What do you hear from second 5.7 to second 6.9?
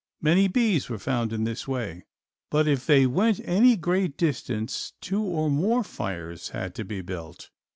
fires had to